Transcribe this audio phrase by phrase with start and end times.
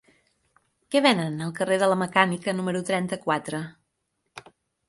[0.95, 3.61] Què venen al carrer de la Mecànica número trenta-quatre?